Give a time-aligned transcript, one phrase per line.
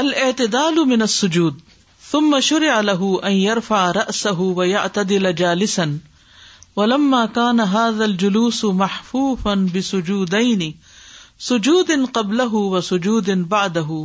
[0.00, 1.56] الاعتدال من السجود
[2.10, 5.84] ثم شرع له ان يرفع رأسه ويعتدل جالسا
[6.76, 10.62] ولما كان هذا الجلوس محفوفا بسجودين
[11.48, 13.98] سجود قبله وسجود بعده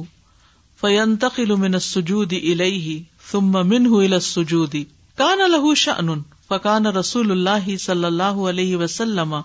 [0.83, 2.99] فينتقل من السجود اليه
[3.31, 9.43] ثم منه الى السجود كان له شأن فكان رسول الله صلى الله عليه وسلم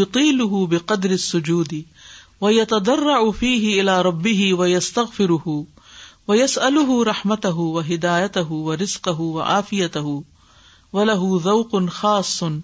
[0.00, 1.78] يطيله بقدر السجود
[2.44, 7.64] و یتدر افی ہی الا ربی ہی و یستق فرح و یس الح رحمت ہُ
[7.74, 10.16] و ہدایت ہُ و رسق ہُ و آفیت ہُ
[10.94, 12.58] و لہ ذوق ان خاص سن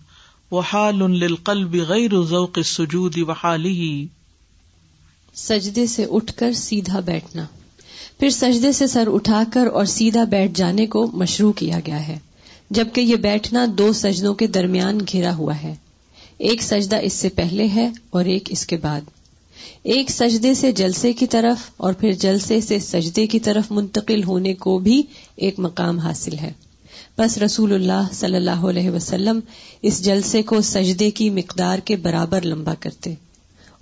[0.56, 3.79] و حال للقلب غیر ذوق سجود و حالی
[5.45, 7.45] سجدے سے اٹھ کر سیدھا بیٹھنا
[8.18, 12.18] پھر سجدے سے سر اٹھا کر اور سیدھا بیٹھ جانے کو مشروع کیا گیا ہے
[12.79, 15.74] جبکہ یہ بیٹھنا دو سجدوں کے درمیان گھرا ہوا ہے
[16.51, 19.10] ایک سجدہ اس سے پہلے ہے اور ایک اس کے بعد
[19.95, 24.52] ایک سجدے سے جلسے کی طرف اور پھر جلسے سے سجدے کی طرف منتقل ہونے
[24.65, 25.02] کو بھی
[25.47, 26.52] ایک مقام حاصل ہے
[27.19, 29.41] بس رسول اللہ صلی اللہ علیہ وسلم
[29.91, 33.15] اس جلسے کو سجدے کی مقدار کے برابر لمبا کرتے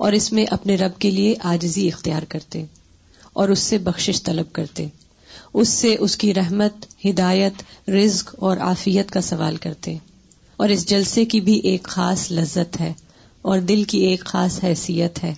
[0.07, 2.65] اور اس میں اپنے رب کے لیے آجزی اختیار کرتے
[3.41, 4.87] اور اس سے بخشش طلب کرتے
[5.63, 9.97] اس سے اس کی رحمت ہدایت رزق اور آفیت کا سوال کرتے
[10.63, 12.93] اور اس جلسے کی بھی ایک خاص لذت ہے
[13.51, 15.33] اور دل کی ایک خاص حیثیت ہے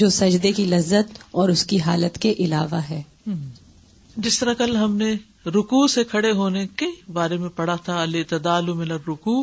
[0.00, 3.02] جو سجدے کی لذت اور اس کی حالت کے علاوہ ہے
[4.26, 5.12] جس طرح کل ہم نے
[5.54, 8.04] رکو سے کھڑے ہونے کے بارے میں پڑھا تھا
[8.66, 9.34] من رکو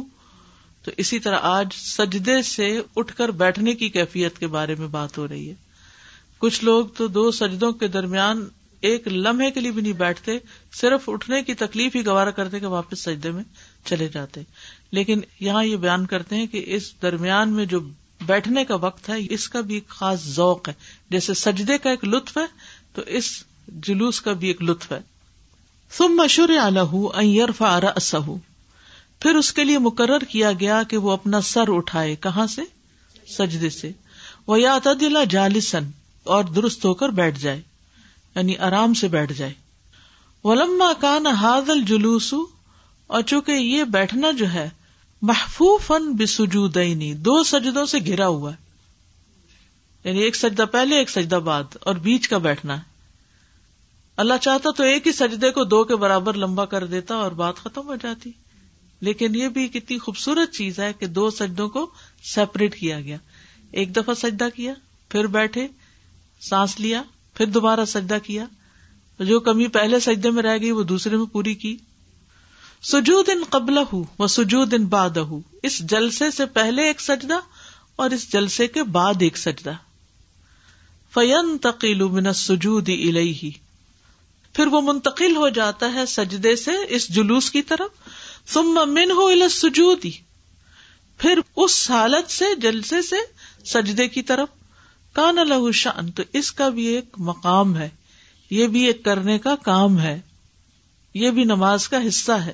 [0.83, 5.17] تو اسی طرح آج سجدے سے اٹھ کر بیٹھنے کی کیفیت کے بارے میں بات
[5.17, 5.53] ہو رہی ہے
[6.45, 8.47] کچھ لوگ تو دو سجدوں کے درمیان
[8.89, 10.37] ایک لمحے کے لیے بھی نہیں بیٹھتے
[10.81, 13.43] صرف اٹھنے کی تکلیف ہی گوارا کرتے کہ واپس سجدے میں
[13.89, 14.41] چلے جاتے
[14.99, 17.79] لیکن یہاں یہ بیان کرتے ہیں کہ اس درمیان میں جو
[18.27, 20.73] بیٹھنے کا وقت ہے اس کا بھی ایک خاص ذوق ہے
[21.11, 22.45] جیسے سجدے کا ایک لطف ہے
[22.95, 23.31] تو اس
[23.87, 24.99] جلوس کا بھی ایک لطف ہے
[26.09, 26.49] مشور
[29.21, 32.61] پھر اس کے لیے مقرر کیا گیا کہ وہ اپنا سر اٹھائے کہاں سے
[33.37, 33.91] سجدے سے
[34.47, 35.89] وہ یا دلا جالسن
[36.35, 37.61] اور درست ہو کر بیٹھ جائے
[38.35, 39.53] یعنی آرام سے بیٹھ جائے
[40.43, 42.33] ولما کان حاضل جلوس
[43.07, 44.67] اور چونکہ یہ بیٹھنا جو ہے
[45.27, 48.63] محفوف بسجودینی دو سجدوں سے گھرا ہوا ہے
[50.03, 52.93] یعنی ایک سجدہ پہلے ایک سجدہ بعد اور بیچ کا بیٹھنا ہے
[54.23, 57.55] اللہ چاہتا تو ایک ہی سجدے کو دو کے برابر لمبا کر دیتا اور بات
[57.63, 58.31] ختم ہو جاتی
[59.07, 61.85] لیکن یہ بھی اتنی خوبصورت چیز ہے کہ دو سجدوں کو
[62.33, 63.17] سیپریٹ کیا گیا
[63.81, 64.73] ایک دفعہ سجدہ کیا
[65.11, 65.67] پھر بیٹھے
[66.49, 67.01] سانس لیا
[67.37, 68.45] پھر دوبارہ سجدہ کیا
[69.31, 71.77] جو کمی پہلے سجدے میں رہ گئی وہ دوسرے میں پوری کی
[72.91, 75.17] سجود ان قبل ہُو و سجود ان باد
[75.67, 77.37] اس جلسے سے پہلے ایک سجدہ
[78.03, 79.71] اور اس جلسے کے بعد ایک سجدہ
[81.13, 83.49] فیم تقیل من سجود ہی
[84.55, 88.57] پھر وہ منتقل ہو جاتا ہے سجدے سے اس جلوس کی طرف
[88.89, 90.11] من ہو الجودی
[91.21, 93.15] پھر اس حالت سے جلسے سے
[93.73, 94.49] سجدے کی طرف
[95.15, 97.89] کان لہو شان تو اس کا بھی ایک مقام ہے
[98.59, 100.19] یہ بھی ایک کرنے کا کام ہے
[101.23, 102.53] یہ بھی نماز کا حصہ ہے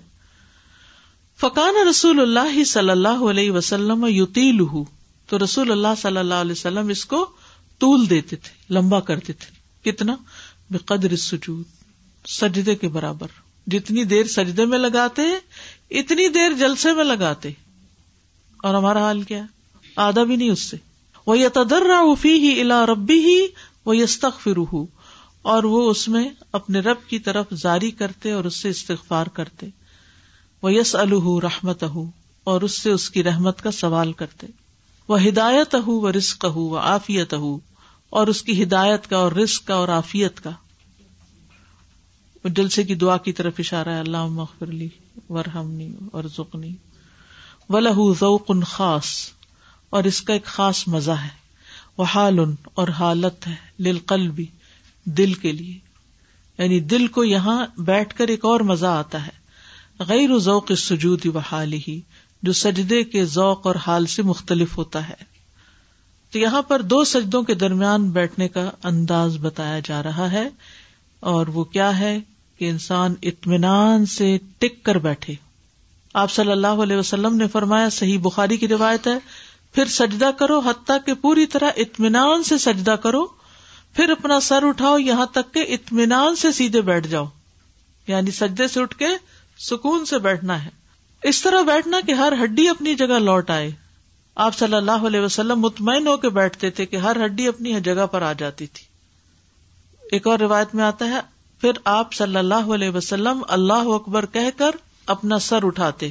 [1.42, 4.50] فقان رسول اللہ صلی اللہ علیہ وسلم یوتی
[5.30, 7.26] تو رسول اللہ صلی اللہ علیہ وسلم اس کو
[7.84, 9.50] طول دیتے تھے لمبا کرتے تھے
[9.90, 10.16] کتنا
[10.72, 13.34] بے قدر سجدے کے برابر
[13.76, 15.22] جتنی دیر سجدے میں لگاتے
[16.02, 17.52] اتنی دیر جلسے میں لگاتے
[18.70, 19.42] اور ہمارا حال کیا
[20.08, 20.78] آدھا بھی نہیں اس سے
[21.26, 23.38] وہ یدر افی ہی الا ربی ہی
[23.86, 24.20] وہ یس
[25.42, 26.28] اور وہ اس میں
[26.62, 29.70] اپنے رب کی طرف جاری کرتے اور اس سے استغفار کرتے
[30.64, 32.06] وہ یس الحمت ہُ
[32.52, 34.48] اور اس سے اس کی رحمت کا سوال کرتے
[35.10, 37.58] وہ ہدایت ہوں وہ رسق ہوں وہ آفیت ہو
[38.20, 40.50] اور اس کی ہدایت کا اور رسق کا اور آفیت کا
[42.44, 44.88] جلسے کی دعا کی طرف اشارہ اللہ لی
[45.30, 46.74] ورحمنی اور زکنی
[47.70, 49.10] و لہ ذوق خاص
[49.98, 51.30] اور اس کا ایک خاص مزہ ہے
[51.98, 53.56] وہ حال اور حالت ہے
[53.90, 53.98] لل
[55.18, 55.78] دل کے لیے
[56.58, 59.40] یعنی دل کو یہاں بیٹھ کر ایک اور مزہ آتا ہے
[60.08, 62.00] غیر ذوق سجود و حال ہی
[62.48, 65.16] جو سجدے کے ذوق اور حال سے مختلف ہوتا ہے
[66.32, 70.48] تو یہاں پر دو سجدوں کے درمیان بیٹھنے کا انداز بتایا جا رہا ہے
[71.32, 72.18] اور وہ کیا ہے
[72.60, 75.34] کہ انسان اطمینان سے ٹک کر بیٹھے
[76.22, 79.18] آپ صلی اللہ علیہ وسلم نے فرمایا صحیح بخاری کی روایت ہے
[79.74, 83.26] پھر سجدہ کرو حتیٰ کہ پوری طرح اطمینان سے سجدہ کرو
[83.96, 87.26] پھر اپنا سر اٹھاؤ یہاں تک کہ اطمینان سے سیدھے بیٹھ جاؤ
[88.08, 89.08] یعنی سجدے سے اٹھ کے
[89.70, 90.70] سکون سے بیٹھنا ہے
[91.30, 93.70] اس طرح بیٹھنا کہ ہر ہڈی اپنی جگہ لوٹ آئے
[94.46, 98.06] آپ صلی اللہ علیہ وسلم مطمئن ہو کے بیٹھتے تھے کہ ہر ہڈی اپنی جگہ
[98.12, 98.86] پر آ جاتی تھی
[100.16, 101.20] ایک اور روایت میں آتا ہے
[101.62, 104.76] پھر آپ صلی اللہ علیہ وسلم اللہ اکبر کہہ کر
[105.16, 106.10] اپنا سر اٹھاتے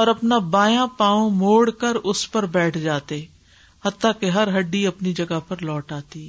[0.00, 3.24] اور اپنا بایاں پاؤں موڑ کر اس پر بیٹھ جاتے
[3.84, 6.28] حتیٰ کہ ہر ہڈی اپنی جگہ پر لوٹ آتی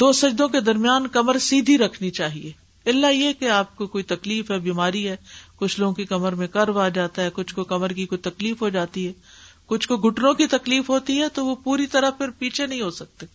[0.00, 2.50] دو سجدوں کے درمیان کمر سیدھی رکھنی چاہیے
[2.90, 5.14] اللہ یہ کہ آپ کو کوئی تکلیف ہے بیماری ہے
[5.60, 8.62] کچھ لوگوں کی کمر میں کرو آ جاتا ہے کچھ کو کمر کی کوئی تکلیف
[8.62, 9.12] ہو جاتی ہے
[9.72, 12.90] کچھ کو گٹروں کی تکلیف ہوتی ہے تو وہ پوری طرح پھر پیچھے نہیں ہو
[13.00, 13.26] سکتے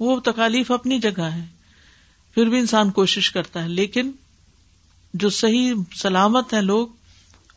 [0.00, 1.44] وہ تکالیف اپنی جگہ ہے
[2.34, 4.10] پھر بھی انسان کوشش کرتا ہے لیکن
[5.24, 6.88] جو صحیح سلامت ہے لوگ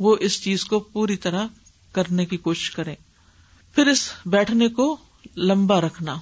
[0.08, 1.48] وہ اس چیز کو پوری طرح
[1.94, 2.96] کرنے کی کوشش کرے
[3.76, 4.96] پھر اس بیٹھنے کو
[5.48, 6.18] لمبا رکھنا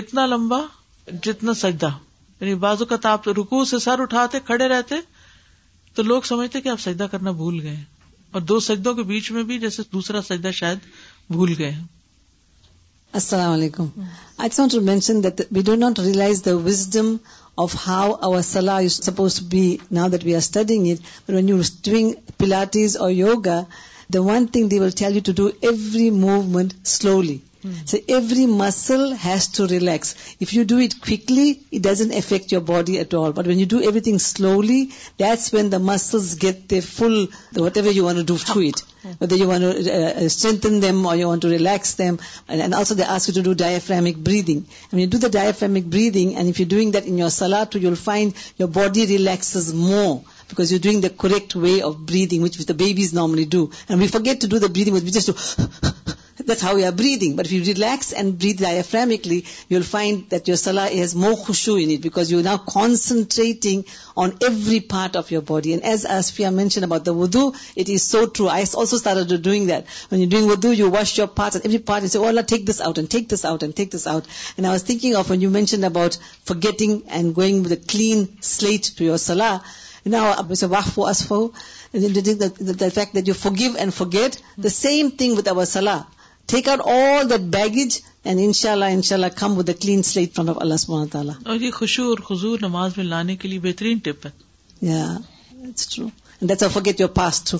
[0.00, 0.60] اتنا لمبا
[1.24, 1.90] جتنا سجدہ
[2.42, 4.94] یعنی بازو کا آپ رکو سے سر اٹھاتے کھڑے رہتے
[5.94, 7.74] تو لوگ سمجھتے کہ آپ سجدہ کرنا بھول گئے
[8.32, 10.78] اور دو سجدوں کے بیچ میں بھی جیسے دوسرا سجدہ شاید
[11.36, 11.74] بھول گئے
[13.20, 13.86] السلام علیکم
[14.44, 17.14] I to mention that we do not realise the wisdom
[17.64, 21.60] of how slow suppose be that we are studying it when you
[21.90, 23.62] doing pilates اور yoga
[24.14, 27.74] the one thing they will tell you to do every movement slowly Hmm.
[27.84, 30.16] So every muscle has to relax.
[30.40, 33.32] If you do it quickly, it doesn't affect your body at all.
[33.32, 38.02] But when you do everything slowly, that's when the muscles get their full, whatever you
[38.04, 38.80] want to do to it.
[39.02, 39.12] Hmm.
[39.18, 42.18] Whether you want to uh, uh, strengthen them or you want to relax them.
[42.48, 44.66] And also they ask you to do diaphragmic breathing.
[44.90, 47.78] When you do the diaphragmic breathing, and if you're doing that in your salah too,
[47.78, 52.56] you'll find your body relaxes more, because you're doing the correct way of breathing, which
[52.58, 53.70] the babies normally do.
[53.88, 55.72] And we forget to do the breathing, we just do
[56.46, 57.36] That's how you are breathing.
[57.36, 61.82] But if you relax and breathe diaphragmically, you'll find that your salah has more khushu
[61.82, 63.84] in it because you're now concentrating
[64.16, 65.72] on every part of your body.
[65.74, 68.48] And as Asfiya mentioned about the wudu, it is so true.
[68.48, 69.86] I also started doing that.
[70.08, 72.42] When you're doing wudu, you wash your parts and every part, you say, oh Allah,
[72.42, 74.26] take this out and take this out and take this out.
[74.56, 78.42] And I was thinking of when you mentioned about forgetting and going with a clean
[78.42, 79.64] slate to your salah.
[80.04, 81.42] Now, uh, the
[82.92, 86.08] fact that you forgive and forget, the same thing with our salah.
[86.50, 90.02] Take out all that baggage and ان شاء اللہ ان شاء اللہ come with clean
[90.12, 93.48] slate front of اللہ سبحانہ تعالیٰ اور یہ خوشو اور خزور نماز میں لانے کے
[93.48, 94.30] لیے بہترین ٹپ ہے
[94.90, 95.06] یا
[96.48, 97.58] that's a forget your pass through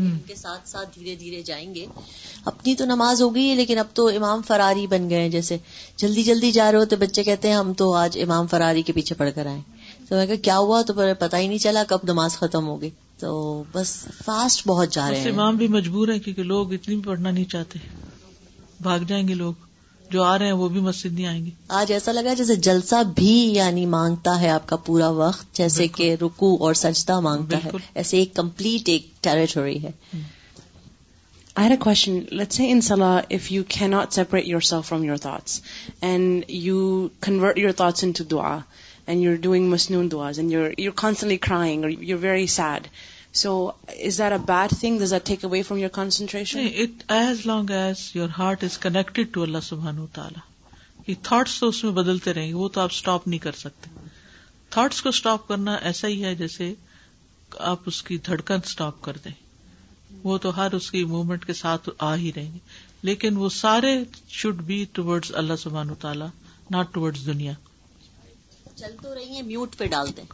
[0.00, 1.84] ان کے ساتھ ساتھ دھیرے دھیرے جائیں گے
[2.50, 5.56] اپنی تو نماز ہو گئی ہے لیکن اب تو امام فراری بن گئے ہیں جیسے
[6.02, 8.92] جلدی جلدی جا رہے ہو تو بچے کہتے ہیں ہم تو آج امام فراری کے
[8.92, 9.60] پیچھے پڑھ کر آئے
[10.08, 12.90] تو میں کہا کیا ہوا تو پتہ ہی نہیں چلا کب نماز ختم ہو گئی
[13.20, 13.36] تو
[13.74, 13.90] بس
[14.24, 17.44] فاسٹ بہت جا رہے ہیں امام بھی مجبور ہیں کیونکہ لوگ اتنی بھی پڑھنا نہیں
[17.50, 17.78] چاہتے
[18.82, 19.64] بھاگ جائیں گے لوگ
[20.10, 23.02] جو آ رہے ہیں وہ بھی مسجد نہیں آئیں گے آج ایسا لگا جیسے جلسہ
[23.14, 27.70] بھی یعنی مانگتا ہے آپ کا پورا وقت جیسے کہ رکو اور سجدہ مانگتا ہے
[28.02, 29.90] ایسے ایک کمپلیٹ ایک ٹیریٹوری ہے
[31.60, 32.16] I had a question.
[32.38, 35.62] Let's say in Salah, if you cannot separate yourself from your thoughts
[36.08, 36.80] and you
[37.26, 38.50] convert your thoughts into dua
[39.08, 40.12] heart
[48.62, 53.26] is connected to اللہ سبحان تو اس میں بدلتے رہیں گے وہ تو آپ اسٹاپ
[53.28, 53.90] نہیں کر سکتے
[54.70, 56.72] تھاٹس کو اسٹاپ کرنا ایسا ہی ہے جیسے
[57.74, 59.32] آپ اس کی دھڑکن اسٹاپ کر دیں
[60.24, 62.58] وہ تو ہر اس کی موومنٹ کے ساتھ آ ہی رہیں گے
[63.08, 63.96] لیکن وہ سارے
[64.38, 66.28] شوڈ بی ٹوڈز اللہ سبحان تعالیٰ
[66.70, 67.52] ناٹ ٹوڈز دنیا
[68.78, 70.24] چل تو رہی ہیں میوٹ پہ ڈال دیں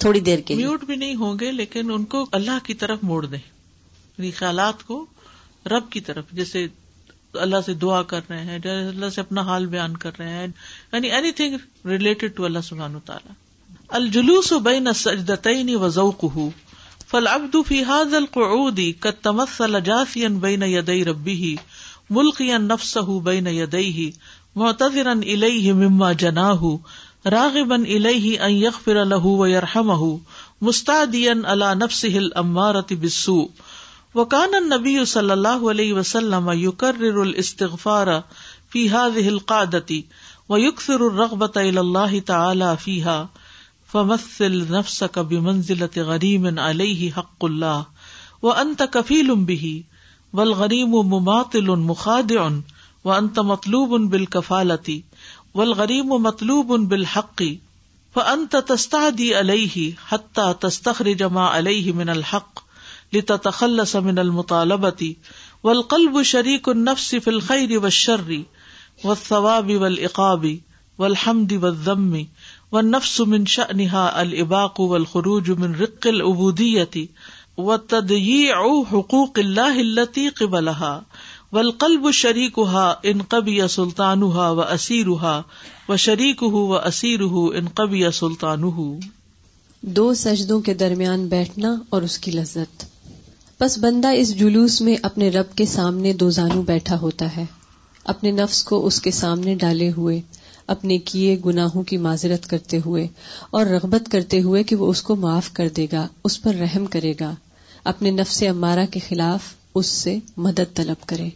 [0.00, 3.24] تھوڑی دیر کے میوٹ بھی نہیں ہوں گے لیکن ان کو اللہ کی طرف موڑ
[3.26, 5.04] دیں یعنی خیالات کو
[5.70, 6.66] رب کی طرف جیسے
[7.46, 10.46] اللہ سے دعا کر رہے ہیں اللہ سے اپنا حال بیان کر رہے ہیں
[10.92, 11.56] یعنی اینی تھنگ
[11.88, 12.96] ریلیٹڈ ٹو اللہ سبحان
[14.00, 16.48] الجلوس بین السجدتین وزوقہ
[17.10, 20.16] فالعبد فی حض القعود کتمس الجاس
[20.46, 21.54] بین یدئی ربی
[22.18, 24.10] ملک ان نفس ہُنا یدئی
[24.56, 26.76] الیہ مما جنا ہوں
[27.32, 28.10] راغبا الہ
[28.46, 30.08] ان یغفر له و یرحمه
[30.68, 33.44] مستعدیا علی نفسه الامارۃ بالسوء
[34.18, 38.10] وکان النبی صلی اللہ علیہ وسلم یکرر الاستغفار
[38.74, 39.94] فی هذه القعدۃ
[40.54, 43.16] ویکثر الرغبۃ الی اللہ تعالی فیھا
[43.94, 48.10] فمثل نفسك بمنزلة غریم علیہ حق اللہ
[48.48, 49.74] وانت کفیل به
[50.42, 52.46] والغریم مماطل مخادع
[53.10, 55.00] وانت مطلوب بالکفالتی
[55.58, 57.48] والغریب و مطلوب ان بالحقی
[58.14, 59.82] فانت تستعدی علیہ
[60.12, 62.62] حتی تستخرج ما علیہ من الحق
[63.16, 65.12] لتتخلص من المطالبتی
[65.68, 68.30] والقلب شریک النفس فی الخیر والشر
[69.04, 70.46] والثواب والعقاب
[71.04, 72.12] والحمد والذم
[72.72, 77.06] والنفس من شأنها الاباق والخروج من رق العبودیتی
[77.68, 78.60] وتضییع
[78.92, 81.13] حقوق اللہ التي قبلها
[81.54, 82.06] ولقلب
[82.68, 82.84] ہا
[83.46, 85.18] یا سلطان ہا ہا و و
[85.88, 86.24] و اسیر
[86.84, 88.62] اسیر سلطان
[89.98, 92.84] دو سجدوں کے درمیان بیٹھنا اور اس کی لذت
[93.60, 97.44] بس بندہ اس جلوس میں اپنے رب کے سامنے دو زانو بیٹھا ہوتا ہے
[98.14, 100.20] اپنے نفس کو اس کے سامنے ڈالے ہوئے
[100.76, 103.06] اپنے کیے گناہوں کی معذرت کرتے ہوئے
[103.58, 106.86] اور رغبت کرتے ہوئے کہ وہ اس کو معاف کر دے گا اس پر رحم
[106.96, 107.32] کرے گا
[107.92, 111.28] اپنے نفس امارہ کے خلاف اس سے مدد طلب کرے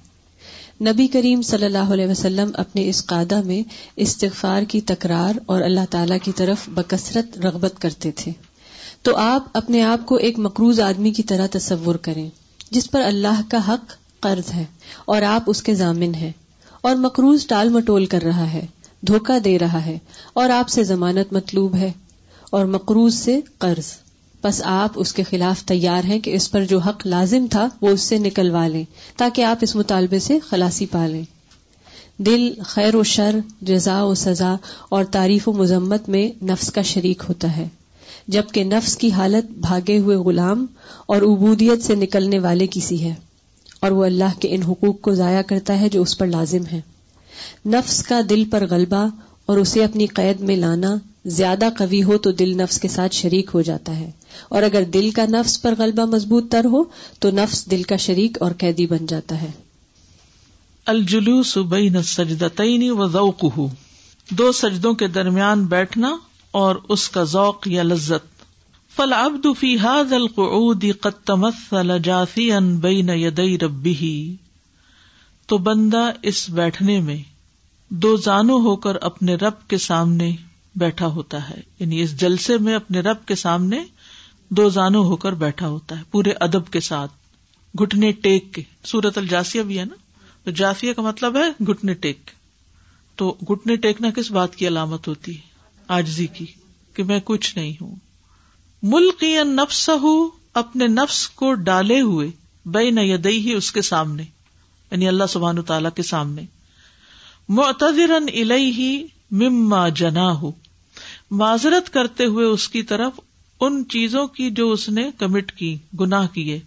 [0.86, 3.62] نبی کریم صلی اللہ علیہ وسلم اپنے اس قادہ میں
[4.04, 8.32] استغفار کی تکرار اور اللہ تعالی کی طرف بکثرت رغبت کرتے تھے
[9.04, 12.28] تو آپ اپنے آپ کو ایک مقروض آدمی کی طرح تصور کریں
[12.70, 13.92] جس پر اللہ کا حق
[14.22, 14.64] قرض ہے
[15.14, 16.32] اور آپ اس کے ضامن ہیں
[16.88, 18.64] اور مقروض ٹال مٹول کر رہا ہے
[19.08, 19.98] دھوکہ دے رہا ہے
[20.42, 21.92] اور آپ سے ضمانت مطلوب ہے
[22.58, 23.92] اور مقروض سے قرض
[24.44, 27.88] بس آپ اس کے خلاف تیار ہیں کہ اس پر جو حق لازم تھا وہ
[27.90, 28.82] اس سے نکلوا لیں
[29.18, 31.22] تاکہ آپ اس مطالبے سے خلاصی پا لیں
[32.28, 34.54] دل خیر و شر جزا و سزا
[34.96, 37.66] اور تعریف و مذمت میں نفس کا شریک ہوتا ہے
[38.36, 40.64] جبکہ نفس کی حالت بھاگے ہوئے غلام
[41.14, 43.14] اور عبودیت سے نکلنے والے کسی ہے
[43.86, 46.80] اور وہ اللہ کے ان حقوق کو ضائع کرتا ہے جو اس پر لازم ہے
[47.76, 49.06] نفس کا دل پر غلبہ
[49.52, 50.94] اور اسے اپنی قید میں لانا
[51.36, 54.10] زیادہ قوی ہو تو دل نفس کے ساتھ شریک ہو جاتا ہے
[54.56, 56.82] اور اگر دل کا نفس پر غلبہ مضبوط تر ہو
[57.24, 59.50] تو نفس دل کا شریک اور قیدی بن جاتا ہے
[60.92, 63.18] الجلو سبئی نہ
[64.38, 66.16] دو سجدوں کے درمیان بیٹھنا
[66.62, 68.42] اور اس کا ذوق یا لذت
[68.96, 74.10] فالعبد اب دفی القعود القی تمثل ان بئی نہ ربه ربی
[75.52, 77.18] تو بندہ اس بیٹھنے میں
[78.06, 80.32] دو زانو ہو کر اپنے رب کے سامنے
[80.78, 83.78] بیٹھا ہوتا ہے یعنی اس جلسے میں اپنے رب کے سامنے
[84.58, 87.12] دو زانو ہو کر بیٹھا ہوتا ہے پورے ادب کے ساتھ
[87.80, 89.94] گٹنے ٹیک کے سورت الجاسیا بھی ہے نا
[90.44, 92.30] تو جاسیا کا مطلب ہے گٹنے ٹیک
[93.22, 96.46] تو گٹنے ٹیکنا کس بات کی علامت ہوتی ہے آجزی کی
[96.96, 97.94] کہ میں کچھ نہیں ہوں
[98.94, 99.42] ملک یا
[100.02, 100.28] ہوں
[100.62, 102.28] اپنے نفس کو ڈالے ہوئے
[102.76, 104.22] بے نہ ہی اس کے سامنے
[104.90, 106.42] یعنی اللہ سبحان تعالی کے سامنے
[107.60, 108.90] معتدر الیہ ہی
[109.42, 110.50] مما جنا ہو
[111.36, 113.18] معذرت کرتے ہوئے اس کی طرف
[113.66, 116.58] ان چیزوں کی جو اس نے کمٹ کی گناہ کیے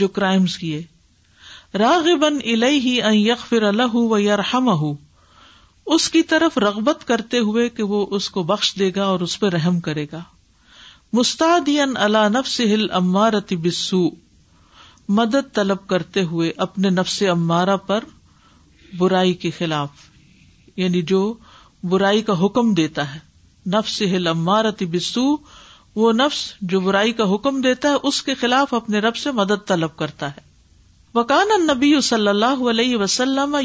[0.00, 0.80] جو کرائمس کیے
[1.78, 2.62] راغ بن ان
[3.14, 4.68] یغفر فر و یا رحم
[5.94, 9.38] اس کی طرف رغبت کرتے ہوئے کہ وہ اس کو بخش دے گا اور اس
[9.40, 10.22] پہ رحم کرے گا
[11.18, 14.04] مستعدین اللہ نفس ہل عمارت بسو
[15.18, 18.04] مدد طلب کرتے ہوئے اپنے نفس امارہ پر
[18.98, 20.08] برائی کے خلاف
[20.76, 21.22] یعنی جو
[21.90, 23.18] برائی کا حکم دیتا ہے
[23.68, 25.26] نفس عمارت بسو
[26.00, 29.66] وہ نفس جو برائی کا حکم دیتا ہے اس کے خلاف اپنے رب سے مدد
[29.68, 30.48] طلب کرتا ہے
[31.14, 33.56] وکان نبی صلی اللہ علیہ وسلم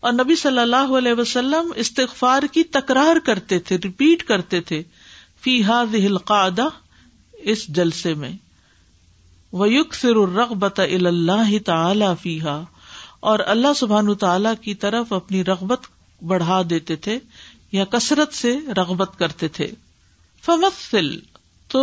[0.00, 4.82] اور نبی صلی اللہ علیہ وسلم استغفار کی تکرار کرتے تھے ریپیٹ کرتے تھے
[5.44, 6.68] فی حاض القاعدہ
[7.52, 8.32] اس جلسے میں
[13.40, 15.86] اللہ سبحان تعالی کی طرف اپنی رغبت
[16.28, 17.18] بڑھا دیتے تھے
[17.72, 19.70] یا کثرت سے رغبت کرتے تھے
[20.44, 21.14] فمثل
[21.72, 21.82] تو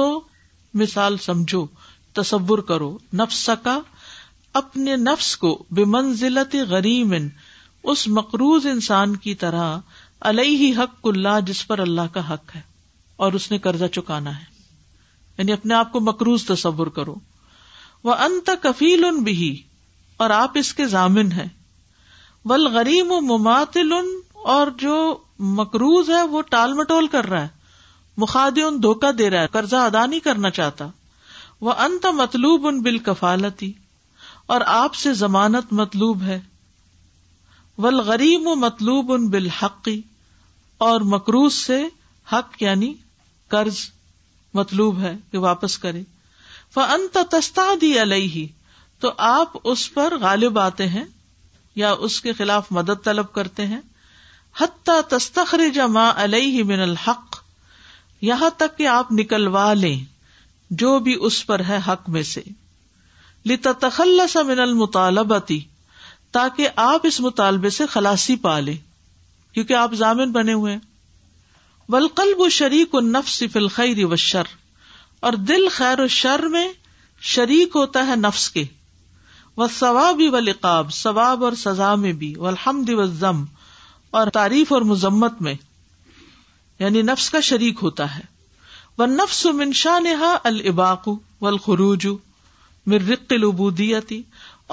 [0.79, 1.65] مثال سمجھو
[2.21, 3.79] تصور کرو نفس کا
[4.61, 7.27] اپنے نفس کو بے منزلت غریمن
[7.91, 9.77] اس مقروض انسان کی طرح
[10.31, 12.61] علیہ حق اللہ جس پر اللہ کا حق ہے
[13.25, 14.51] اور اس نے قرضہ چکانا ہے
[15.37, 17.15] یعنی اپنے آپ کو مقروض تصور کرو
[18.03, 19.55] وہ انت کفیل ان بھی
[20.23, 21.47] اور آپ اس کے ضامن ہیں
[22.51, 23.91] بل غریم و مماتل
[24.53, 24.95] اور جو
[25.59, 27.61] مکروز ہے وہ ٹال مٹول کر رہا ہے
[28.21, 30.87] مخاد ان دھوکہ دے رہا ہے قرضہ ادا نہیں کرنا چاہتا
[31.67, 33.71] وہ انت مطلوب ان بال کفالتی
[34.53, 36.39] اور آپ سے ضمانت مطلوب ہے
[37.87, 40.01] و مطلوب ان بالحقی حقی
[40.87, 41.81] اور مکروز سے
[42.33, 42.93] حق یعنی
[43.49, 43.77] قرض
[44.59, 46.01] مطلوب ہے کہ واپس کرے
[46.75, 47.93] وہ انت تستا دی
[49.01, 51.03] تو آپ اس پر غالب آتے ہیں
[51.75, 53.79] یا اس کے خلاف مدد طلب کرتے ہیں
[54.61, 57.37] حتیٰ تستخر جما علیہ من الحق
[58.29, 59.97] یہاں تک کہ آپ نکلوا لیں
[60.81, 62.41] جو بھی اس پر ہے حق میں سے
[63.49, 65.59] لتتخلص من المطالبتی
[66.35, 68.77] تاکہ آپ اس مطالبے سے خلاسی پا لیں
[69.53, 70.77] کیونکہ آپ ضامن بنے ہوئے
[71.89, 74.47] و شریک و نفس فلخیر و شر
[75.27, 76.67] اور دل خیر و شر میں
[77.33, 78.63] شریک ہوتا ہے نفس کے
[79.71, 83.43] ثواب و لقاب ثواب اور سزا میں بھی الحمد و ضم
[84.19, 85.53] اور تعریف اور مزمت میں
[86.79, 88.21] یعنی نفس کا شریک ہوتا ہے
[88.97, 91.15] وہ نفس و منشا نہا الباق و
[91.47, 92.07] الخروج
[92.93, 93.69] مر رقل ابو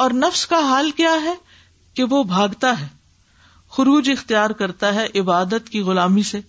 [0.02, 1.34] اور نفس کا حال کیا ہے
[1.96, 2.87] کہ وہ بھاگتا ہے
[3.76, 6.40] خروج اختیار کرتا ہے عبادت کی غلامی سے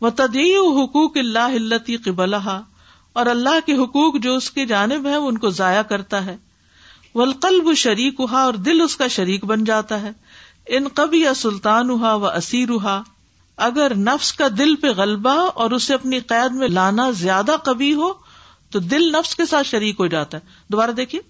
[0.00, 2.60] وہ تدی و حقوق اللہ التی قبلا
[3.20, 6.36] اور اللہ کے حقوق جو اس کی جانب ہے ان کو ضائع کرتا ہے
[7.14, 10.12] ولقلب شریک ہوا اور دل اس کا شریک بن جاتا ہے
[10.76, 13.00] ان قبی یا سلطان ہوا و اسیر ہوا
[13.68, 18.12] اگر نفس کا دل پہ غلبہ اور اسے اپنی قید میں لانا زیادہ قبی ہو
[18.72, 21.20] تو دل نفس کے ساتھ شریک ہو جاتا ہے دوبارہ دیکھیے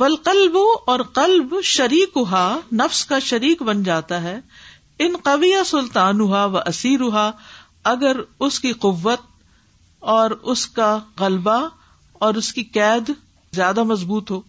[0.00, 0.56] ولقلب
[0.90, 2.42] اور قلب شریک ہوا
[2.80, 4.38] نفس کا شریک بن جاتا ہے
[5.04, 7.30] ان قبی یا سلطان ہوا و اسیر ہوا
[7.92, 8.16] اگر
[8.46, 9.20] اس کی قوت
[10.14, 11.60] اور اس کا غلبہ
[12.26, 13.10] اور اس کی قید
[13.56, 14.40] زیادہ مضبوط ہو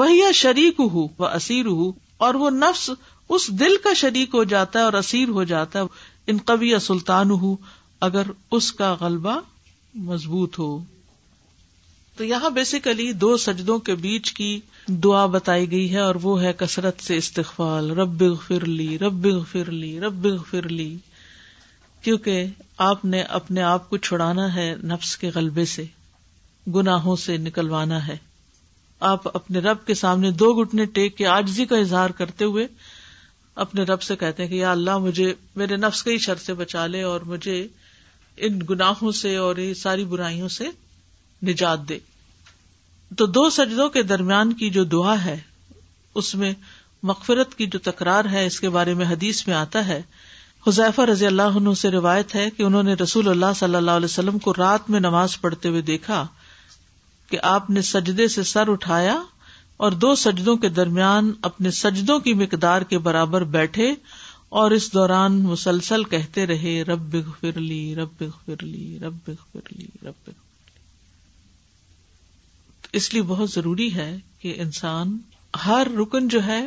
[0.00, 1.90] وہ شریک ہو وہ اسیر ہو
[2.26, 2.88] اور وہ نفس
[3.36, 6.78] اس دل کا شریک ہو جاتا ہے اور اسیر ہو جاتا ہے ان قوی یا
[6.86, 7.54] سلطان ہو
[8.06, 8.26] اگر
[8.58, 9.38] اس کا غلبہ
[10.08, 10.78] مضبوط ہو
[12.16, 14.58] تو یہاں بیسیکلی دو سجدوں کے بیچ کی
[15.04, 19.70] دعا بتائی گئی ہے اور وہ ہے کثرت سے استقبال رب فر لی رب بھر
[19.70, 20.94] لی رب بغ فر لی
[22.02, 22.44] کیونکہ
[22.88, 25.84] آپ نے اپنے آپ کو چھڑانا ہے نفس کے غلبے سے
[26.74, 28.16] گناہوں سے نکلوانا ہے
[29.06, 32.66] آپ اپنے رب کے سامنے دو گٹنے ٹیک کے آجزی کا اظہار کرتے ہوئے
[33.64, 36.54] اپنے رب سے کہتے ہیں کہ یا اللہ مجھے میرے نفس کے ہی شر سے
[36.54, 37.66] بچا لے اور مجھے
[38.46, 40.68] ان گناہوں سے اور یہ ساری برائیوں سے
[41.46, 41.98] نجات دے
[43.18, 45.36] تو دو سجدوں کے درمیان کی جو دعا ہے
[46.22, 46.52] اس میں
[47.10, 50.00] مغفرت کی جو تکرار ہے اس کے بارے میں حدیث میں آتا ہے
[50.66, 54.04] حذیفہ رضی اللہ عنہ سے روایت ہے کہ انہوں نے رسول اللہ صلی اللہ علیہ
[54.04, 56.26] وسلم کو رات میں نماز پڑھتے ہوئے دیکھا
[57.30, 59.18] کہ آپ نے سجدے سے سر اٹھایا
[59.86, 63.90] اور دو سجدوں کے درمیان اپنے سجدوں کی مقدار کے برابر بیٹھے
[64.60, 67.24] اور اس دوران مسلسل کہتے رہے رب رب
[68.18, 69.30] بب فرلی رب
[70.04, 70.30] رب
[72.98, 75.16] اس لیے بہت ضروری ہے کہ انسان
[75.66, 76.60] ہر رکن جو ہے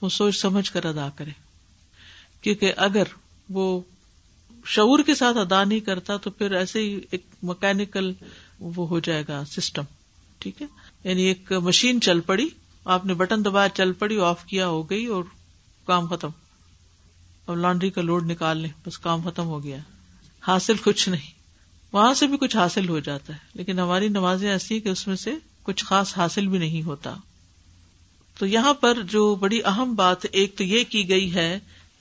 [0.00, 1.30] وہ سوچ سمجھ کر ادا کرے
[2.40, 3.12] کیونکہ اگر
[3.56, 3.64] وہ
[4.74, 8.12] شعور کے ساتھ ادا نہیں کرتا تو پھر ایسے ہی ایک مکینکل
[8.76, 9.84] وہ ہو جائے گا سسٹم
[10.40, 10.66] ٹھیک ہے
[11.04, 12.46] یعنی ایک مشین چل پڑی
[12.94, 15.24] آپ نے بٹن دبایا چل پڑی آف کیا ہو گئی اور
[15.86, 16.30] کام ختم
[17.46, 19.76] اب لانڈری کا لوڈ نکال لیں بس کام ختم ہو گیا
[20.46, 21.34] حاصل کچھ نہیں
[21.92, 25.06] وہاں سے بھی کچھ حاصل ہو جاتا ہے لیکن ہماری نمازیں ایسی ہیں کہ اس
[25.06, 25.30] میں سے
[25.62, 27.14] کچھ خاص حاصل بھی نہیں ہوتا
[28.38, 31.58] تو یہاں پر جو بڑی اہم بات ایک تو یہ کی گئی ہے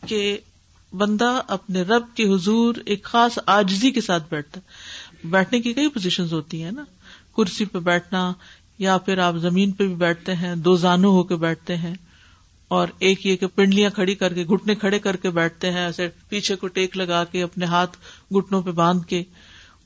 [0.08, 0.38] کہ
[0.98, 4.74] بندہ اپنے رب کے حضور ایک خاص آجزی کے ساتھ بیٹھتا ہے
[5.30, 6.84] بیٹھنے کی کئی پوزیشن ہوتی ہیں نا
[7.38, 8.32] کرسی پہ بیٹھنا
[8.80, 11.94] یا پھر آپ زمین پہ بھی بیٹھتے ہیں دو زانو ہو کے بیٹھتے ہیں
[12.76, 16.08] اور ایک یہ کہ پنڈلیاں کھڑی کر کے گٹنے کھڑے کر کے بیٹھتے ہیں ایسے
[16.30, 17.98] پیچھے کو ٹیک لگا کے اپنے ہاتھ
[18.36, 19.24] گٹنوں پہ باندھ کے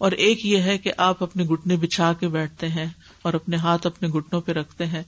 [0.07, 2.87] اور ایک یہ ہے کہ آپ اپنے گٹنے بچھا کے بیٹھتے ہیں
[3.27, 5.01] اور اپنے ہاتھ اپنے گٹنوں پہ رکھتے ہیں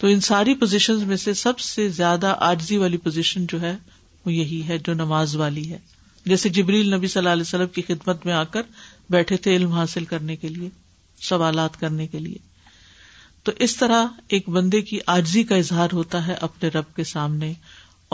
[0.00, 3.76] تو ان ساری پوزیشن میں سے سب سے زیادہ آرزی والی پوزیشن جو ہے
[4.26, 5.78] وہ یہی ہے جو نماز والی ہے
[6.26, 8.62] جیسے جبریل نبی صلی اللہ علیہ وسلم کی خدمت میں آ کر
[9.10, 10.68] بیٹھے تھے علم حاصل کرنے کے لیے
[11.28, 12.38] سوالات کرنے کے لیے
[13.44, 17.52] تو اس طرح ایک بندے کی آجزی کا اظہار ہوتا ہے اپنے رب کے سامنے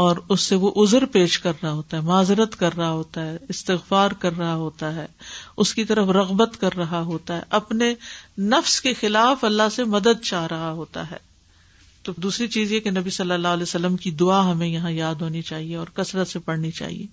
[0.02, 3.36] اور اس سے وہ ازر پیش کر رہا ہوتا ہے معذرت کر رہا ہوتا ہے
[3.54, 5.06] استغفار کر رہا ہوتا ہے
[5.64, 7.92] اس کی طرف رغبت کر رہا ہوتا ہے اپنے
[8.54, 11.16] نفس کے خلاف اللہ سے مدد چاہ رہا ہوتا ہے
[12.02, 15.14] تو دوسری چیز یہ کہ نبی صلی اللہ علیہ وسلم کی دعا ہمیں یہاں یاد
[15.24, 17.06] ہونی چاہیے اور کثرت سے پڑھنی چاہیے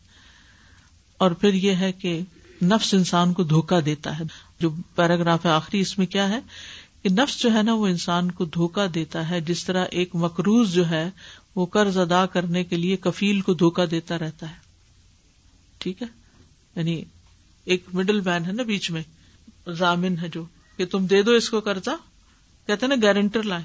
[1.26, 2.20] اور پھر یہ ہے کہ
[2.62, 4.24] نفس انسان کو دھوکا دیتا ہے
[4.60, 6.40] جو پیراگراف ہے آخری اس میں کیا ہے
[7.02, 10.74] کہ نفس جو ہے نا وہ انسان کو دھوکا دیتا ہے جس طرح ایک مکروز
[10.74, 11.10] جو ہے
[11.56, 14.56] وہ قرض ادا کرنے کے لیے کفیل کو دھوکا دیتا رہتا ہے
[15.82, 16.08] ٹھیک ہے
[16.76, 17.02] یعنی
[17.72, 19.02] ایک مڈل مین ہے نا بیچ میں
[19.78, 20.44] ضامن ہے جو
[20.78, 21.92] کہ تم دے دو اس کو قرضہ
[22.68, 23.64] کہتے نا گارنٹر لائے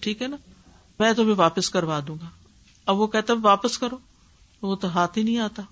[0.00, 0.36] ٹھیک ہے نا
[0.98, 2.28] میں تمہیں واپس کروا دوں گا
[2.90, 3.96] اب وہ کہتا ہے واپس کرو
[4.62, 5.62] وہ تو ہاتھ ہی نہیں آتا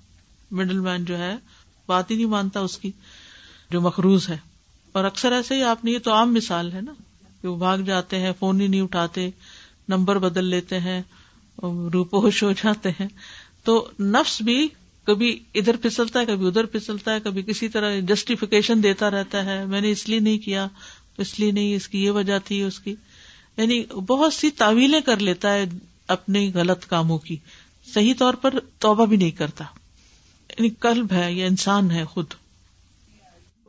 [0.53, 1.35] مڈل مین جو ہے
[1.89, 2.91] بات ہی نہیں مانتا اس کی
[3.71, 4.37] جو مخروض ہے
[4.99, 6.93] اور اکثر ایسے ہی آپ نے یہ تو عام مثال ہے نا
[7.43, 9.29] کہ وہ بھاگ جاتے ہیں فون ہی نہیں اٹھاتے
[9.89, 11.01] نمبر بدل لیتے ہیں
[11.93, 13.07] روپوش ہو جاتے ہیں
[13.65, 14.67] تو نفس بھی
[15.07, 19.65] کبھی ادھر پھسلتا ہے کبھی ادھر پھسلتا ہے کبھی کسی طرح جسٹیفکیشن دیتا رہتا ہے
[19.67, 20.67] میں نے اس لیے نہیں کیا
[21.25, 22.95] اس لیے نہیں اس کی یہ وجہ تھی اس کی
[23.57, 25.65] یعنی بہت سی تعویلیں کر لیتا ہے
[26.17, 27.37] اپنے غلط کاموں کی
[27.93, 29.65] صحیح طور پر توبہ بھی نہیں کرتا
[30.59, 32.35] یعنی قلب ہے یا انسان ہے خود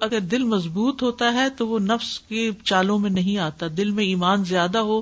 [0.08, 4.04] اگر دل مضبوط ہوتا ہے تو وہ نفس کے چالوں میں نہیں آتا دل میں
[4.06, 5.02] ایمان زیادہ ہو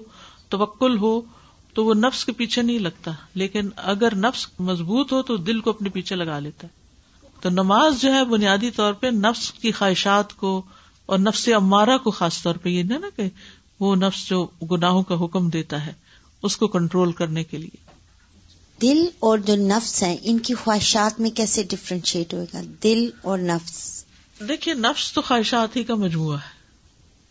[0.50, 1.20] توکل ہو
[1.76, 5.70] تو وہ نفس کے پیچھے نہیں لگتا لیکن اگر نفس مضبوط ہو تو دل کو
[5.70, 10.34] اپنے پیچھے لگا لیتا ہے تو نماز جو ہے بنیادی طور پہ نفس کی خواہشات
[10.38, 10.62] کو
[11.06, 13.28] اور نفس عمارہ کو خاص طور پہ یہ ہے نا کہ
[13.80, 15.94] وہ نفس جو گناہوں کا حکم دیتا ہے
[16.50, 17.85] اس کو کنٹرول کرنے کے لیے
[18.82, 23.38] دل اور جو نفس ہیں ان کی خواہشات میں کیسے ڈفرینشیٹ ہوئے گا دل اور
[23.52, 23.84] نفس
[24.48, 26.54] دیکھیے نفس تو خواہشات ہی کا مجموعہ ہے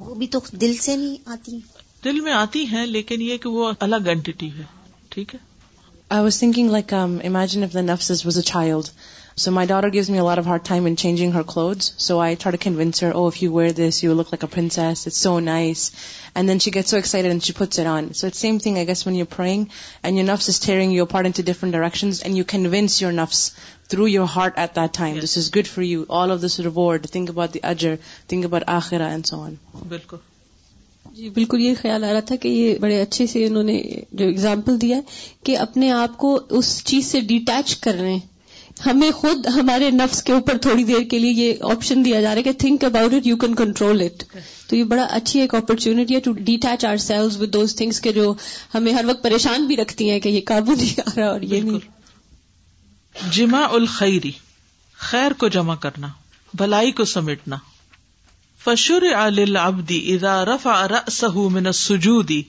[0.05, 1.59] وہ بھی تو دل سے نہیں آتی
[2.05, 4.65] دل میں آتی ہیں لیکن یہ کہ وہ الگ اینٹی ہے ہے
[5.11, 5.35] ٹھیک
[6.15, 8.89] I was thinking like imagine if the نفس was a child
[9.43, 12.35] so my daughter gives me hard time in changing her dressing so I
[13.03, 14.49] oh if you you wear this look like a
[14.91, 15.91] it so nice
[16.35, 19.07] and then she get so and she got on so it same thing I guess
[19.07, 19.65] when you frying
[20.03, 23.51] and your نفس throwing you hurting to different directions and you can once your نفس
[23.91, 27.07] through your heart at that time this is good for you all of this reward
[27.13, 27.95] think about the اجر
[28.29, 29.55] think about آخرا and so on
[29.89, 30.17] بالکل
[31.17, 33.81] جی بالکل یہ خیال آ رہا تھا کہ یہ بڑے اچھے سے انہوں نے
[34.13, 35.01] جو اگزامپل دیا
[35.47, 38.21] کہ اپنے آپ کو اس چیز سے ڈیٹیچ کر رہے ہیں
[38.87, 42.37] ہمیں خود ہمارے نفس کے اوپر تھوڑی دیر کے لیے یہ آپشن دیا جا رہا
[42.39, 44.25] ہے کہ think about it you can control it
[44.69, 48.33] تو یہ بڑا اچھی ایک اپرچونٹی ہے to detach ourselves with those things کے جو
[48.75, 51.61] ہمیں ہر وقت پریشان بھی رکھتی ہیں کہ یہ قابو نہیں آ رہا اور یہ
[51.69, 51.89] نہیں
[53.37, 54.31] جمع الخیری
[55.11, 56.09] خیر کو جمع کرنا
[56.63, 57.57] بھلائی کو سمیٹنا
[58.65, 62.43] فشر عل ابدی ادا رف ارسہ من سجودی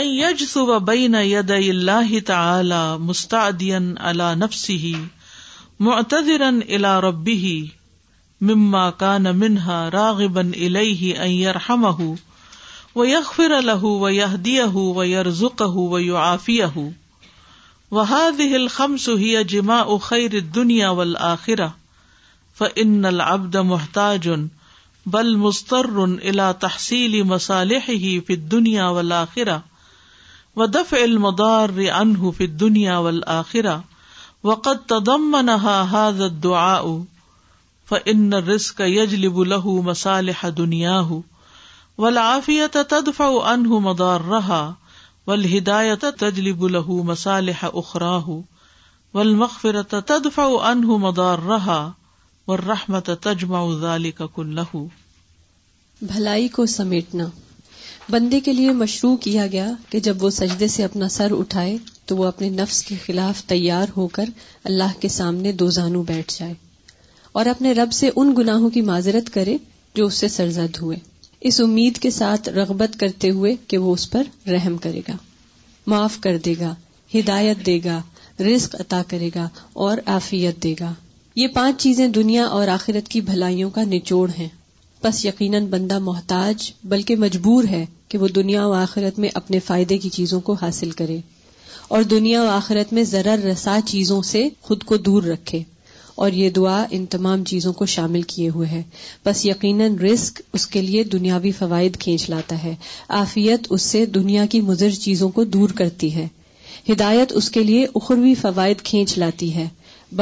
[0.00, 4.92] ائج صبح بین ید اللہ تعالی مستعدین علا نفسی
[5.82, 7.70] معتدر الى ربی
[8.40, 12.16] مما كان منها راغبا اليه و يرحمه
[12.94, 14.10] ويغفر له و
[14.98, 16.92] ويرزقه ويعافيه
[17.90, 19.82] و الخمس هي و یو آفی وحادل جما
[21.06, 21.70] العبد
[23.58, 23.80] دنیا
[24.34, 24.44] ان
[25.06, 29.58] بل مستر الا تحصيل مصالحه في دنیا ولاخرا
[30.56, 33.80] و دف عنه في انہ فنیا
[34.48, 36.70] وقت تدم نہ
[38.10, 41.20] ان رسک یجل بلح مسالح دنیا ہُ
[42.04, 43.20] ولافیت تدف
[43.52, 44.58] ان مدار رہا
[45.26, 48.40] ول ہدایت تجلی بلح مسالح اخرا ہُ
[49.14, 51.78] ول مغفرت تدف ان مدار رہا
[52.48, 54.60] و رحمت تجما ذالک کل
[56.12, 57.26] بھلائی کو سمیٹنا
[58.10, 62.16] بندے کے لیے مشروع کیا گیا کہ جب وہ سجدے سے اپنا سر اٹھائے تو
[62.16, 64.28] وہ اپنے نفس کے خلاف تیار ہو کر
[64.70, 66.52] اللہ کے سامنے دو زانو بیٹھ جائے
[67.42, 69.56] اور اپنے رب سے ان گناہوں کی معذرت کرے
[69.94, 70.96] جو اس سے سرزد ہوئے
[71.48, 75.16] اس امید کے ساتھ رغبت کرتے ہوئے کہ وہ اس پر رحم کرے گا
[75.92, 76.74] معاف کر دے گا
[77.14, 78.00] ہدایت دے گا
[78.44, 79.48] رزق عطا کرے گا
[79.86, 80.92] اور آفیت دے گا
[81.36, 84.48] یہ پانچ چیزیں دنیا اور آخرت کی بھلائیوں کا نچوڑ ہیں
[85.04, 89.96] پس یقیناً بندہ محتاج بلکہ مجبور ہے کہ وہ دنیا و آخرت میں اپنے فائدے
[90.04, 91.16] کی چیزوں کو حاصل کرے
[91.96, 95.62] اور دنیا و آخرت میں ذرا رسا چیزوں سے خود کو دور رکھے
[96.26, 98.82] اور یہ دعا ان تمام چیزوں کو شامل کیے ہوئے ہے
[99.26, 102.74] بس یقیناً رسک اس کے لیے دنیاوی فوائد کھینچ لاتا ہے
[103.20, 106.26] آفیت اس سے دنیا کی مضر چیزوں کو دور کرتی ہے
[106.88, 109.68] ہدایت اس کے لیے اخروی فوائد کھینچ لاتی ہے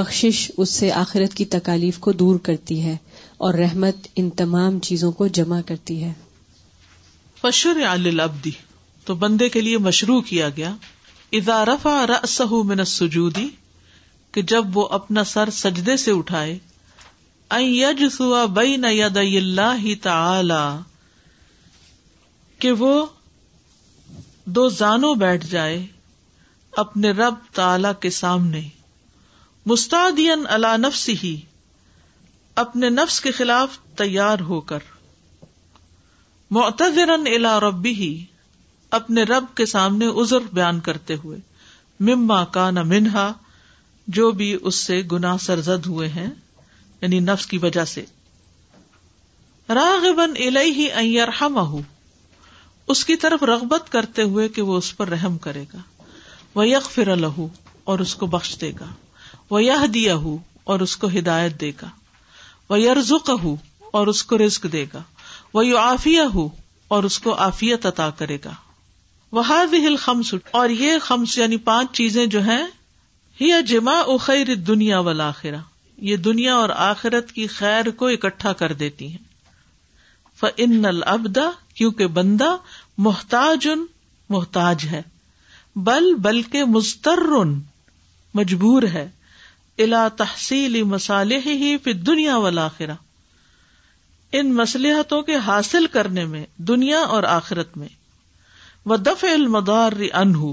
[0.01, 2.97] بخشش اس سے آخرت کی تکالیف کو دور کرتی ہے
[3.47, 6.13] اور رحمت ان تمام چیزوں کو جمع کرتی ہے
[7.41, 7.81] فشر
[9.07, 10.73] تو بندے کے لیے مشروع کیا گیا
[12.71, 13.49] من سجودی
[14.35, 16.57] کہ جب وہ اپنا سر سجدے سے اٹھائے
[17.59, 19.21] اللہ
[20.03, 20.61] تعالی
[22.67, 22.93] کہ وہ
[24.61, 25.85] دو زانو بیٹھ جائے
[26.85, 28.61] اپنے رب تعلی کے سامنے
[29.73, 30.47] مستعدین
[30.83, 31.37] نفسی ہی
[32.61, 34.81] اپنے نفس کے خلاف تیار ہو کر
[36.57, 38.05] معتذرن علا ربی
[38.99, 41.39] اپنے رب کے سامنے عذر بیان کرتے ہوئے
[42.09, 43.33] مما کا نہ منہا
[44.19, 46.29] جو بھی اس سے گنا سرزد ہوئے ہیں
[47.03, 48.05] یعنی نفس کی وجہ سے
[52.93, 55.79] اس کی طرف رغبت کرتے ہوئے کہ وہ اس پر رحم کرے گا
[56.55, 56.93] وہ یک
[57.93, 58.87] اور اس کو بخش دے گا
[59.51, 59.61] وہ
[59.95, 60.17] دیا
[60.75, 61.89] اور اس کو ہدایت دے گا
[62.69, 63.13] وہ یرز
[63.93, 65.03] اور اس کو رزق دے گا
[65.55, 66.49] وہ یو آفیہ ہو
[66.97, 68.53] اور اس کو آفیت عطا کرے گا
[69.37, 72.63] وہ ہل خمس اور یہ خمس یعنی پانچ چیزیں جو ہیں
[73.41, 75.59] ہی اجما اخیر دنیا والا آخرا
[76.09, 79.31] یہ دنیا اور آخرت کی خیر کو اکٹھا کر دیتی ہیں
[80.69, 82.49] نل ابدا کیونکہ بندہ
[83.07, 83.85] محتاج ان
[84.35, 85.01] محتاج ہے
[85.89, 87.19] بل بلکہ مستر
[88.35, 89.09] مجبور ہے
[89.81, 92.95] الا تحصیل مسالح ہی پھر دنیا والا آخرا
[94.39, 97.89] ان مصلحتوں کے حاصل کرنے میں دنیا اور آخرت میں
[98.93, 100.53] وہ دف المدار انہ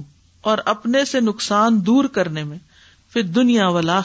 [0.50, 2.58] اور اپنے سے نقصان دور کرنے میں
[3.14, 4.00] پھر دنیا والا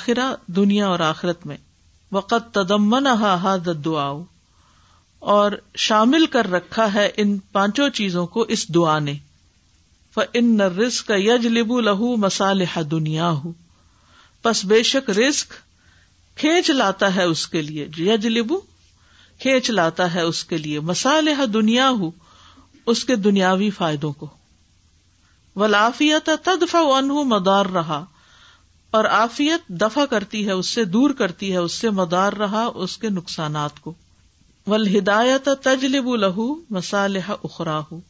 [0.56, 1.56] دنیا اور آخرت میں
[2.12, 4.10] وقت تدمن ہاد دعا
[5.36, 5.52] اور
[5.88, 9.14] شامل کر رکھا ہے ان پانچوں چیزوں کو اس دعا نے
[10.38, 13.52] ان رس کا یج لہو مسالح دنیا ہوں
[14.44, 15.52] پس بے شک رسک
[16.40, 18.58] کھینچ لاتا ہے اس کے لیے یا جلیبو
[19.42, 22.10] کھینچ لاتا ہے اس کے لیے مسالح دنیا ہو
[22.92, 24.26] اس کے دنیاوی فائدوں کو
[25.62, 28.04] ولافیت تدفع تدفن مدار رہا
[28.98, 32.96] اور آفیت دفاع کرتی ہے اس سے دور کرتی ہے اس سے مدار رہا اس
[33.04, 33.92] کے نقصانات کو
[34.72, 36.40] ول ہدایت تجلب لہ
[36.76, 38.00] مسالح اخرا ہو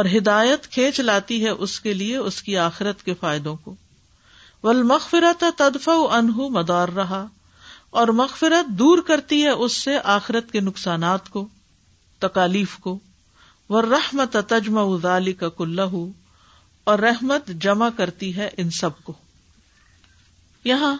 [0.00, 3.74] اور ہدایت کھینچ لاتی ہے اس کے لیے اس کی آخرت کے فائدوں کو
[4.66, 7.24] والمغفرت تدفع عنہ انہ مدار رہا
[8.00, 11.46] اور مغفرت دور کرتی ہے اس سے آخرت کے نقصانات کو
[12.26, 12.98] تکالیف کو
[13.90, 15.98] رحمت تجمع ذالک کلہ کا
[16.90, 19.12] اور رحمت جمع کرتی ہے ان سب کو
[20.64, 20.94] یہاں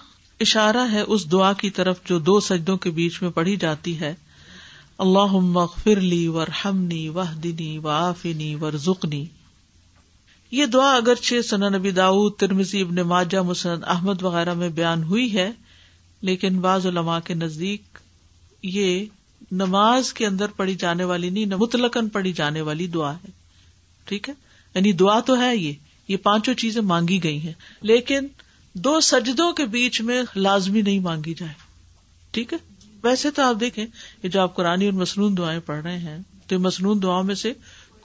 [0.46, 4.14] اشارہ ہے اس دعا کی طرف جو دو سجدوں کے بیچ میں پڑھی جاتی ہے
[5.07, 9.25] اللہ وغفرلی لی ورحمنی وحدنی وعافنی ورزقنی ورژنی
[10.56, 12.42] یہ دعا اگر چھ نبی داؤد
[13.12, 15.50] ماجہ مسند احمد وغیرہ میں بیان ہوئی ہے
[16.28, 17.98] لیکن بعض علماء کے نزدیک
[18.72, 19.04] یہ
[19.62, 23.30] نماز کے اندر پڑی جانے والی نہیں متلقن پڑی جانے والی دعا ہے
[24.10, 24.34] ٹھیک ہے
[24.74, 25.72] یعنی دعا تو ہے یہ
[26.08, 27.52] یہ پانچوں چیزیں مانگی گئی ہیں
[27.92, 28.26] لیکن
[28.84, 31.52] دو سجدوں کے بیچ میں لازمی نہیں مانگی جائے
[32.34, 32.58] ٹھیک ہے
[33.02, 33.84] ویسے تو آپ دیکھیں
[34.22, 37.52] یہ جو آپ قرآن اور مصنون دعائیں پڑھ رہے ہیں تو مصنون دعاؤں میں سے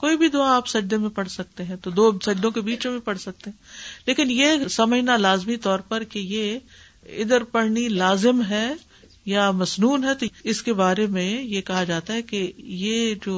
[0.00, 2.98] کوئی بھی دعا آپ سجدے میں پڑھ سکتے ہیں تو دو سجدوں کے بیچ میں
[3.04, 6.58] پڑھ سکتے ہیں لیکن یہ سمجھنا لازمی طور پر کہ یہ
[7.22, 8.66] ادھر پڑھنی لازم ہے
[9.32, 12.50] یا مصنون ہے تو اس کے بارے میں یہ کہا جاتا ہے کہ
[12.84, 13.34] یہ جو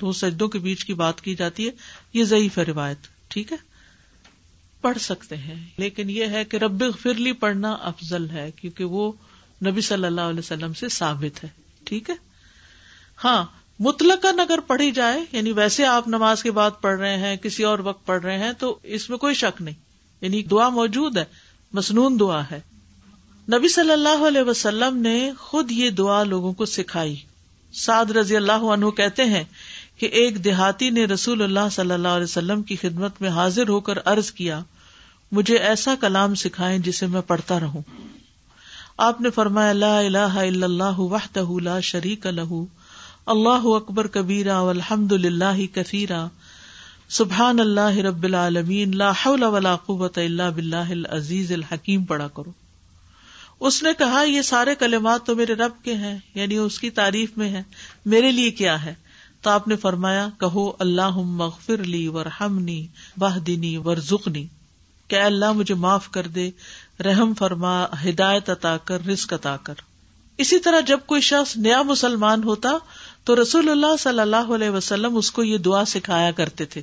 [0.00, 1.70] دو سجدوں کے بیچ کی بات کی جاتی ہے
[2.18, 3.56] یہ ضعیف ہے روایت ٹھیک ہے
[4.82, 9.10] پڑھ سکتے ہیں لیکن یہ ہے کہ رب فرلی پڑھنا افضل ہے کیونکہ وہ
[9.66, 11.48] نبی صلی اللہ علیہ وسلم سے ثابت ہے
[11.90, 12.14] ٹھیک ہے
[13.24, 13.42] ہاں
[13.82, 17.78] مطلق اگر پڑھی جائے یعنی ویسے آپ نماز کے بعد پڑھ رہے ہیں کسی اور
[17.86, 19.74] وقت پڑھ رہے ہیں تو اس میں کوئی شک نہیں
[20.20, 21.24] یعنی دعا موجود ہے
[21.78, 22.60] مصنون دعا ہے
[23.56, 27.14] نبی صلی اللہ علیہ وسلم نے خود یہ دعا لوگوں کو سکھائی
[27.84, 29.42] سعد رضی اللہ عنہ کہتے ہیں
[29.98, 33.80] کہ ایک دیہاتی نے رسول اللہ صلی اللہ علیہ وسلم کی خدمت میں حاضر ہو
[33.88, 34.60] کر عرض کیا
[35.38, 37.82] مجھے ایسا کلام سکھائیں جسے میں پڑھتا رہوں
[39.08, 39.70] آپ نے فرمایا
[40.38, 42.64] اللہ وحدہ لا شریک لہو
[43.32, 46.10] اللہ اکبر کبیرا الحمد اللہ کثیر
[47.18, 52.50] سبحان اللہ رب العالمین العزیز الحکیم پڑا کرو
[53.66, 57.38] اس نے کہا یہ سارے کلمات تو میرے رب کے ہیں یعنی اس کی تعریف
[57.38, 57.62] میں ہے
[58.14, 58.92] میرے لیے کیا ہے
[59.42, 62.02] تو آپ نے فرمایا کہو اللہ مغفر لی
[62.40, 62.58] ہم
[63.24, 64.44] باہدینی ورزقنی
[65.08, 66.46] کیا اللہ مجھے معاف کر دے
[67.04, 67.74] رحم فرما
[68.08, 69.74] ہدایت اتا کر رسک اتا کر
[70.44, 72.68] اسی طرح جب کوئی شخص نیا مسلمان ہوتا
[73.26, 76.80] تو رسول اللہ صلی اللہ علیہ وسلم اس کو یہ دعا سکھایا کرتے تھے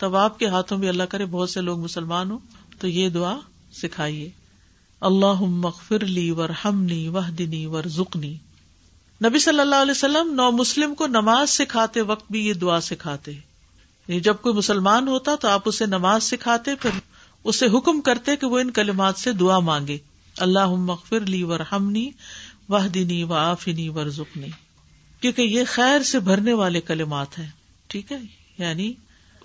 [0.00, 2.38] تب آپ کے ہاتھوں بھی اللہ کرے بہت سے لوگ مسلمان ہوں
[2.80, 3.36] تو یہ دعا
[3.80, 4.28] سکھائیے
[5.10, 6.04] اللہ مخفر
[6.38, 8.32] ورحمنی وحدنی ورزقنی
[9.24, 13.32] نبی صلی اللہ علیہ وسلم نو مسلم کو نماز سکھاتے وقت بھی یہ دعا سکھاتے
[13.32, 16.98] یعنی جب کوئی مسلمان ہوتا تو آپ اسے نماز سکھاتے پھر
[17.52, 19.98] اسے حکم کرتے کہ وہ ان کلمات سے دعا مانگے
[20.48, 22.08] اللہ لیور ہمنی
[22.68, 24.48] وہ دنی وفنی ورژنی
[25.24, 27.46] کیونکہ یہ خیر سے بھرنے والے کلمات ہیں
[27.92, 28.16] ٹھیک ہے
[28.58, 28.92] یعنی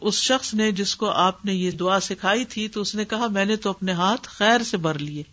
[0.09, 3.27] اس شخص نے جس کو آپ نے یہ دعا سکھائی تھی تو اس نے کہا
[3.37, 5.23] میں نے تو اپنے ہاتھ خیر سے بھر لیے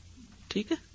[0.48, 0.86] ٹھیک ہے